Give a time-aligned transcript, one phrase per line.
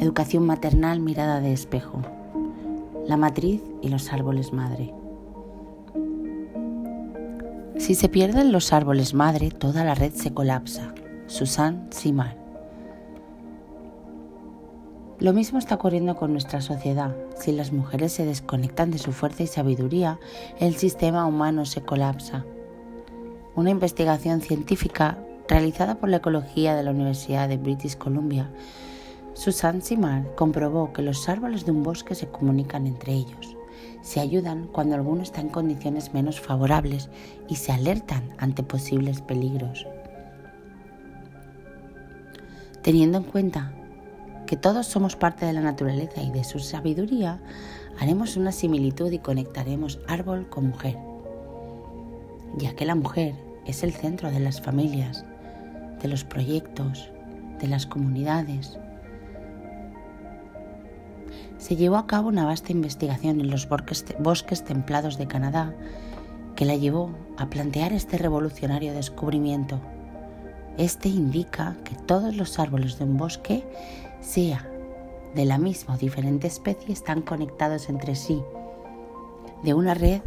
[0.00, 2.00] Educación maternal mirada de espejo.
[3.08, 4.94] La matriz y los árboles madre.
[7.78, 10.94] Si se pierden los árboles madre, toda la red se colapsa.
[11.26, 12.36] Susan Simar.
[15.18, 17.16] Lo mismo está ocurriendo con nuestra sociedad.
[17.36, 20.20] Si las mujeres se desconectan de su fuerza y sabiduría,
[20.60, 22.44] el sistema humano se colapsa.
[23.56, 25.18] Una investigación científica
[25.48, 28.48] realizada por la ecología de la Universidad de British Columbia,
[29.38, 33.56] Susan Simard comprobó que los árboles de un bosque se comunican entre ellos,
[34.02, 37.08] se ayudan cuando alguno está en condiciones menos favorables
[37.46, 39.86] y se alertan ante posibles peligros.
[42.82, 43.72] Teniendo en cuenta
[44.48, 47.40] que todos somos parte de la naturaleza y de su sabiduría,
[48.00, 50.98] haremos una similitud y conectaremos árbol con mujer,
[52.56, 53.36] ya que la mujer
[53.66, 55.24] es el centro de las familias,
[56.02, 57.12] de los proyectos,
[57.60, 58.76] de las comunidades.
[61.58, 65.74] Se llevó a cabo una vasta investigación en los bosques, templados de Canadá
[66.56, 69.80] que la llevó a plantear este revolucionario descubrimiento.
[70.76, 73.64] Este indica que todos los árboles de un bosque,
[74.20, 74.68] sea
[75.34, 78.42] de la misma o diferente especie, están conectados entre sí
[79.62, 80.20] de una red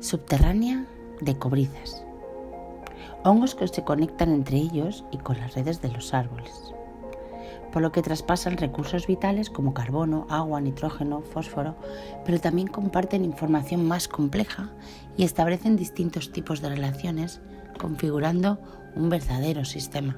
[0.00, 0.86] subterránea
[1.20, 2.06] de cobrizas
[3.26, 6.52] hongos que se conectan entre ellos y con las redes de los árboles,
[7.76, 11.76] por lo que traspasan recursos vitales como carbono, agua, nitrógeno, fósforo,
[12.24, 14.70] pero también comparten información más compleja
[15.18, 17.42] y establecen distintos tipos de relaciones,
[17.78, 18.58] configurando
[18.94, 20.16] un verdadero sistema.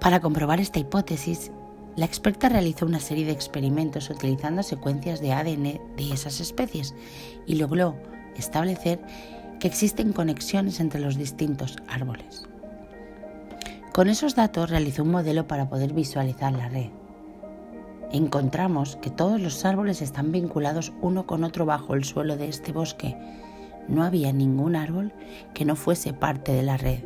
[0.00, 1.50] Para comprobar esta hipótesis,
[1.96, 6.94] la experta realizó una serie de experimentos utilizando secuencias de ADN de esas especies
[7.44, 7.96] y logró
[8.36, 9.00] establecer
[9.58, 12.46] que existen conexiones entre los distintos árboles.
[13.96, 16.90] Con esos datos realizó un modelo para poder visualizar la red.
[18.12, 22.72] Encontramos que todos los árboles están vinculados uno con otro bajo el suelo de este
[22.72, 23.16] bosque.
[23.88, 25.14] No había ningún árbol
[25.54, 27.04] que no fuese parte de la red,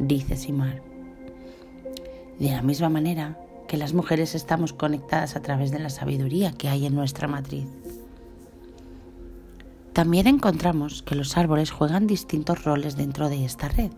[0.00, 0.82] dice Simar.
[2.40, 3.38] De la misma manera
[3.68, 7.68] que las mujeres estamos conectadas a través de la sabiduría que hay en nuestra matriz.
[9.92, 13.92] También encontramos que los árboles juegan distintos roles dentro de esta red.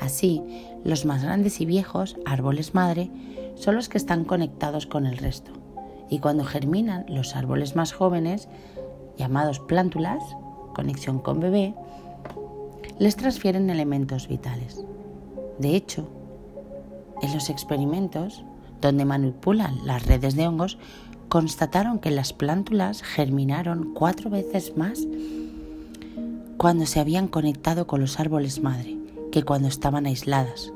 [0.00, 0.42] Así,
[0.82, 3.10] los más grandes y viejos, árboles madre,
[3.54, 5.52] son los que están conectados con el resto.
[6.08, 8.48] Y cuando germinan los árboles más jóvenes,
[9.18, 10.22] llamados plántulas,
[10.74, 11.74] conexión con bebé,
[12.98, 14.82] les transfieren elementos vitales.
[15.58, 16.08] De hecho,
[17.20, 18.42] en los experimentos
[18.80, 20.78] donde manipulan las redes de hongos,
[21.28, 25.06] constataron que las plántulas germinaron cuatro veces más
[26.56, 28.99] cuando se habían conectado con los árboles madre
[29.30, 30.72] que cuando estaban aisladas.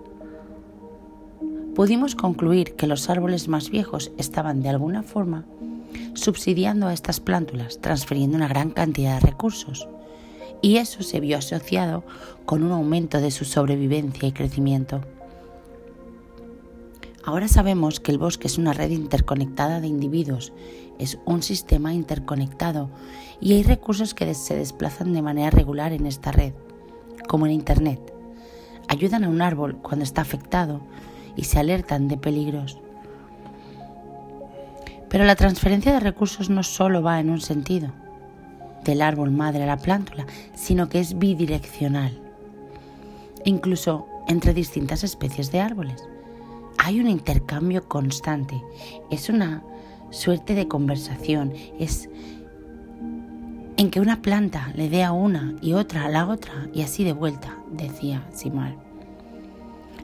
[1.75, 5.45] Pudimos concluir que los árboles más viejos estaban de alguna forma
[6.15, 9.89] subsidiando a estas plántulas, transfiriendo una gran cantidad de recursos,
[10.63, 12.05] y eso se vio asociado
[12.47, 15.03] con un aumento de su sobrevivencia y crecimiento.
[17.25, 20.53] Ahora sabemos que el bosque es una red interconectada de individuos,
[20.99, 22.91] es un sistema interconectado
[23.41, 26.53] y hay recursos que se desplazan de manera regular en esta red,
[27.27, 28.14] como en Internet.
[28.89, 30.81] Ayudan a un árbol cuando está afectado
[31.37, 32.79] y se alertan de peligros.
[35.09, 37.93] Pero la transferencia de recursos no solo va en un sentido,
[38.85, 42.19] del árbol madre a la plántula, sino que es bidireccional,
[43.45, 46.03] incluso entre distintas especies de árboles.
[46.79, 48.63] Hay un intercambio constante,
[49.11, 49.63] es una
[50.11, 52.09] suerte de conversación, es
[53.85, 57.05] en que una planta le dé a una y otra a la otra y así
[57.05, 58.77] de vuelta, decía Simar.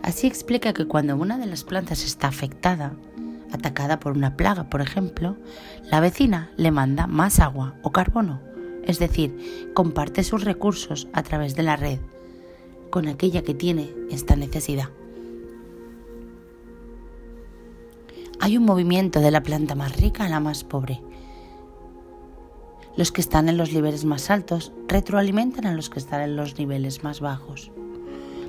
[0.03, 2.93] Así explica que cuando una de las plantas está afectada,
[3.53, 5.37] atacada por una plaga, por ejemplo,
[5.91, 8.41] la vecina le manda más agua o carbono,
[8.85, 12.01] es decir, comparte sus recursos a través de la red
[12.91, 14.91] con aquella que tiene esta necesidad.
[18.41, 21.01] Hay un movimiento de la planta más rica a la más pobre.
[22.97, 26.59] Los que están en los niveles más altos retroalimentan a los que están en los
[26.59, 27.71] niveles más bajos.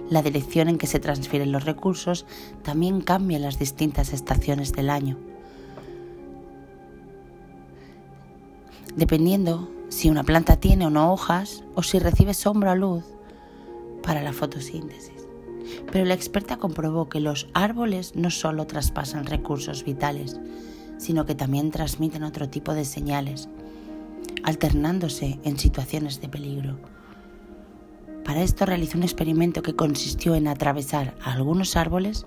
[0.09, 2.25] La dirección en que se transfieren los recursos
[2.63, 5.17] también cambia en las distintas estaciones del año.
[8.95, 13.05] Dependiendo si una planta tiene o no hojas o si recibe sombra o luz
[14.03, 15.21] para la fotosíntesis
[15.91, 20.39] pero la experta comprobó que los árboles no solo traspasan recursos vitales,
[20.97, 23.49] sino que también transmiten otro tipo de señales,
[24.43, 26.77] alternándose en situaciones de peligro.
[28.25, 32.25] Para esto realizó un experimento que consistió en atravesar algunos árboles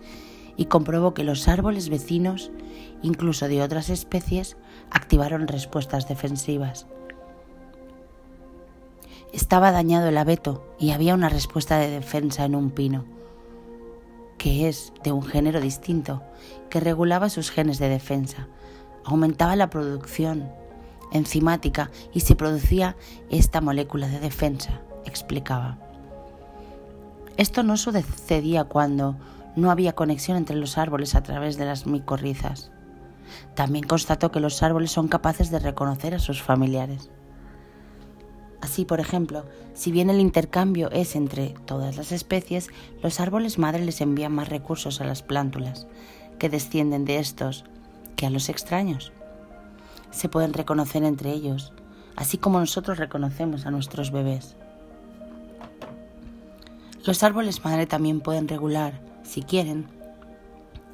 [0.57, 2.51] y comprobó que los árboles vecinos,
[3.03, 4.57] incluso de otras especies,
[4.91, 6.87] activaron respuestas defensivas.
[9.33, 13.05] Estaba dañado el abeto y había una respuesta de defensa en un pino,
[14.39, 16.23] que es de un género distinto,
[16.71, 18.49] que regulaba sus genes de defensa,
[19.05, 20.51] aumentaba la producción
[21.15, 22.97] enzimática y se producía
[23.31, 25.79] esta molécula de defensa, explicaba.
[27.39, 29.17] Esto no sucedía cuando
[29.57, 32.71] no había conexión entre los árboles a través de las micorrizas.
[33.55, 37.11] También constató que los árboles son capaces de reconocer a sus familiares.
[38.61, 39.45] Así, por ejemplo,
[39.75, 42.69] si bien el intercambio es entre todas las especies,
[43.03, 45.87] los árboles madre les envían más recursos a las plántulas
[46.39, 47.65] que descienden de estos
[48.17, 49.13] que a los extraños.
[50.15, 51.73] Se pueden reconocer entre ellos,
[52.15, 54.57] así como nosotros reconocemos a nuestros bebés.
[57.05, 59.87] Los árboles madre también pueden regular, si quieren,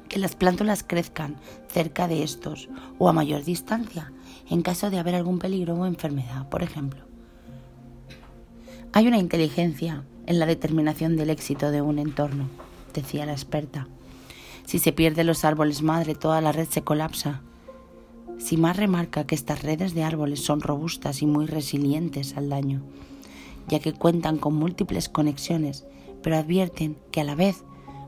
[0.09, 1.37] que las plántulas crezcan
[1.69, 4.11] cerca de estos o a mayor distancia,
[4.49, 7.05] en caso de haber algún peligro o enfermedad, por ejemplo.
[8.91, 12.49] Hay una inteligencia en la determinación del éxito de un entorno,
[12.93, 13.87] decía la experta.
[14.65, 17.41] Si se pierden los árboles madre, toda la red se colapsa.
[18.43, 22.81] Si más remarca que estas redes de árboles son robustas y muy resilientes al daño,
[23.67, 25.85] ya que cuentan con múltiples conexiones,
[26.23, 27.63] pero advierten que a la vez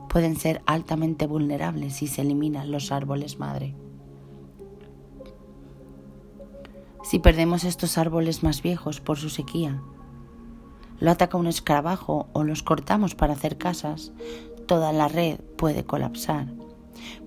[0.10, 3.76] pueden ser altamente vulnerables si se eliminan los árboles madre.
[7.04, 9.82] Si perdemos estos árboles más viejos por su sequía,
[11.00, 14.12] lo ataca un escarabajo o los cortamos para hacer casas,
[14.66, 16.48] toda la red puede colapsar,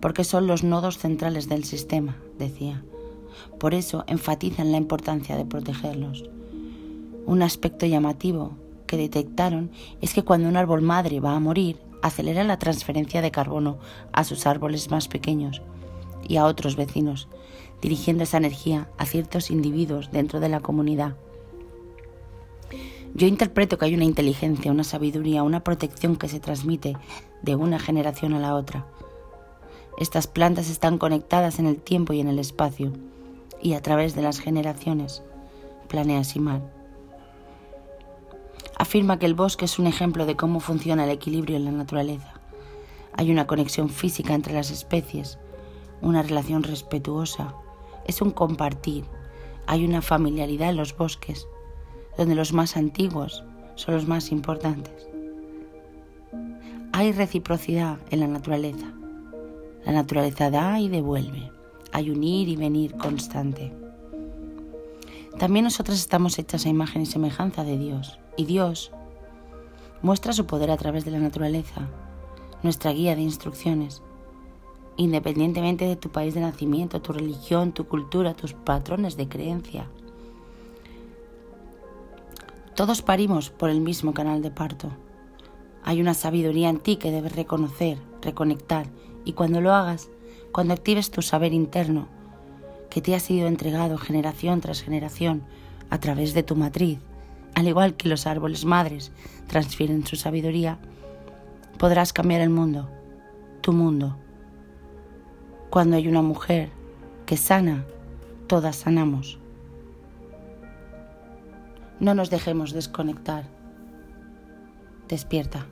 [0.00, 2.82] porque son los nodos centrales del sistema, decía.
[3.58, 6.24] Por eso enfatizan la importancia de protegerlos.
[7.26, 8.52] Un aspecto llamativo
[8.86, 13.30] que detectaron es que cuando un árbol madre va a morir, acelera la transferencia de
[13.30, 13.78] carbono
[14.12, 15.62] a sus árboles más pequeños
[16.28, 17.28] y a otros vecinos,
[17.82, 21.16] dirigiendo esa energía a ciertos individuos dentro de la comunidad.
[23.14, 26.96] Yo interpreto que hay una inteligencia, una sabiduría, una protección que se transmite
[27.42, 28.86] de una generación a la otra.
[29.98, 32.92] Estas plantas están conectadas en el tiempo y en el espacio,
[33.62, 35.22] y a través de las generaciones,
[35.88, 36.62] planea Simar.
[38.78, 42.34] Afirma que el bosque es un ejemplo de cómo funciona el equilibrio en la naturaleza.
[43.14, 45.38] Hay una conexión física entre las especies,
[46.02, 47.54] una relación respetuosa,
[48.06, 49.04] es un compartir,
[49.66, 51.48] hay una familiaridad en los bosques,
[52.16, 53.44] donde los más antiguos
[53.74, 55.08] son los más importantes.
[56.92, 58.92] Hay reciprocidad en la naturaleza.
[59.84, 61.55] La naturaleza da y devuelve.
[61.92, 63.72] Hay un ir y venir constante.
[65.38, 68.18] También nosotras estamos hechas a imagen y semejanza de Dios.
[68.36, 68.90] Y Dios
[70.02, 71.88] muestra su poder a través de la naturaleza,
[72.62, 74.02] nuestra guía de instrucciones.
[74.96, 79.90] Independientemente de tu país de nacimiento, tu religión, tu cultura, tus patrones de creencia.
[82.74, 84.90] Todos parimos por el mismo canal de parto.
[85.82, 88.86] Hay una sabiduría en ti que debes reconocer, reconectar,
[89.24, 90.08] y cuando lo hagas,
[90.56, 92.08] cuando actives tu saber interno,
[92.88, 95.42] que te ha sido entregado generación tras generación
[95.90, 96.98] a través de tu matriz,
[97.54, 99.12] al igual que los árboles madres
[99.48, 100.78] transfieren su sabiduría,
[101.76, 102.88] podrás cambiar el mundo,
[103.60, 104.16] tu mundo.
[105.68, 106.70] Cuando hay una mujer
[107.26, 107.84] que sana,
[108.46, 109.38] todas sanamos.
[112.00, 113.44] No nos dejemos desconectar.
[115.06, 115.66] Despierta.